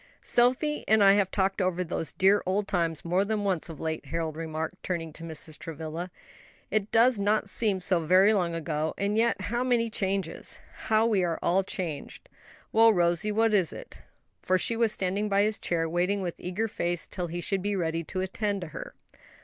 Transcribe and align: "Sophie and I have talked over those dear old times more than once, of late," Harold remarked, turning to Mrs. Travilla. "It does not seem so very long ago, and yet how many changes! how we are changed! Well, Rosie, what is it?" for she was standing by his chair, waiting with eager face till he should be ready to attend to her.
"Sophie 0.25 0.83
and 0.87 1.03
I 1.03 1.13
have 1.13 1.29
talked 1.29 1.61
over 1.61 1.83
those 1.83 2.11
dear 2.11 2.41
old 2.47 2.67
times 2.67 3.05
more 3.05 3.23
than 3.23 3.43
once, 3.43 3.69
of 3.69 3.79
late," 3.79 4.07
Harold 4.07 4.35
remarked, 4.35 4.81
turning 4.81 5.13
to 5.13 5.23
Mrs. 5.23 5.59
Travilla. 5.59 6.09
"It 6.71 6.89
does 6.91 7.19
not 7.19 7.51
seem 7.51 7.79
so 7.79 7.99
very 7.99 8.33
long 8.33 8.55
ago, 8.55 8.95
and 8.97 9.15
yet 9.15 9.39
how 9.41 9.63
many 9.63 9.91
changes! 9.91 10.57
how 10.87 11.05
we 11.05 11.23
are 11.23 11.37
changed! 11.67 12.29
Well, 12.71 12.91
Rosie, 12.91 13.31
what 13.31 13.53
is 13.53 13.71
it?" 13.71 13.99
for 14.41 14.57
she 14.57 14.75
was 14.75 14.91
standing 14.91 15.29
by 15.29 15.43
his 15.43 15.59
chair, 15.59 15.87
waiting 15.87 16.23
with 16.23 16.39
eager 16.39 16.67
face 16.67 17.05
till 17.05 17.27
he 17.27 17.39
should 17.39 17.61
be 17.61 17.75
ready 17.75 18.03
to 18.05 18.21
attend 18.21 18.61
to 18.61 18.67
her. 18.69 18.95